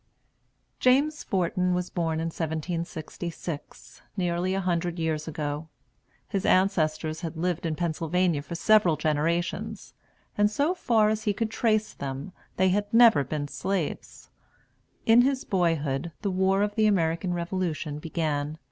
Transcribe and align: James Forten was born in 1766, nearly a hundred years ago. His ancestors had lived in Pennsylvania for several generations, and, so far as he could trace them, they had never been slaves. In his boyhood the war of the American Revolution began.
James 0.79 1.23
Forten 1.23 1.75
was 1.75 1.91
born 1.91 2.19
in 2.19 2.29
1766, 2.31 4.01
nearly 4.17 4.55
a 4.55 4.59
hundred 4.59 4.97
years 4.97 5.27
ago. 5.27 5.67
His 6.27 6.43
ancestors 6.43 7.21
had 7.21 7.37
lived 7.37 7.67
in 7.67 7.75
Pennsylvania 7.75 8.41
for 8.41 8.55
several 8.55 8.95
generations, 8.97 9.93
and, 10.35 10.49
so 10.49 10.73
far 10.73 11.09
as 11.09 11.25
he 11.25 11.33
could 11.33 11.51
trace 11.51 11.93
them, 11.93 12.31
they 12.57 12.69
had 12.69 12.91
never 12.91 13.23
been 13.23 13.47
slaves. 13.47 14.31
In 15.05 15.21
his 15.21 15.43
boyhood 15.45 16.11
the 16.23 16.31
war 16.31 16.63
of 16.63 16.73
the 16.73 16.87
American 16.87 17.35
Revolution 17.35 17.99
began. 17.99 18.57